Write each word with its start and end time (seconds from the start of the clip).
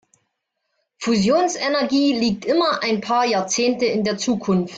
Fusionsenergie 0.99 2.13
liegt 2.17 2.45
immer 2.45 2.81
ein 2.81 3.01
paar 3.01 3.23
Jahrzehnte 3.23 3.85
in 3.85 4.03
der 4.03 4.17
Zukunft. 4.17 4.69